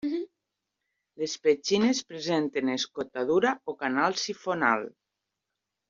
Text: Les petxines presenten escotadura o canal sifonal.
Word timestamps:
Les 1.23 1.35
petxines 1.43 2.01
presenten 2.13 2.73
escotadura 2.79 3.55
o 3.75 3.79
canal 3.85 4.21
sifonal. 4.27 4.93